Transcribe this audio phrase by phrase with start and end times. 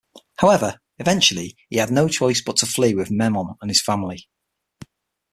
[0.37, 4.27] However, eventually, he had no choice but to flee with Memnon and his family.